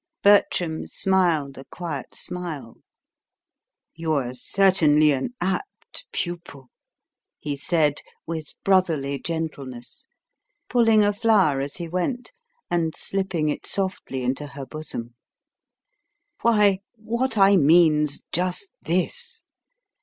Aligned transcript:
Bertram 0.23 0.87
smiled 0.87 1.59
a 1.59 1.65
quiet 1.65 2.15
smile. 2.15 2.77
"You're 3.93 4.33
certainly 4.33 5.11
an 5.11 5.35
apt 5.39 6.07
pupil," 6.11 6.71
he 7.39 7.55
said, 7.55 8.01
with 8.25 8.55
brotherly 8.63 9.19
gentleness, 9.19 10.07
pulling 10.69 11.03
a 11.03 11.13
flower 11.13 11.59
as 11.61 11.75
he 11.75 11.87
went 11.87 12.31
and 12.67 12.95
slipping 12.97 13.49
it 13.49 13.67
softly 13.67 14.23
into 14.23 14.47
her 14.47 14.65
bosom. 14.65 15.13
"Why, 16.41 16.79
what 16.95 17.37
I 17.37 17.55
mean's 17.57 18.23
just 18.31 18.71
this. 18.81 19.43